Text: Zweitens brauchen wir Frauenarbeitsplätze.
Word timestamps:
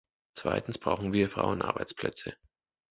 Zweitens 0.35 0.79
brauchen 0.79 1.13
wir 1.13 1.29
Frauenarbeitsplätze. 1.29 2.35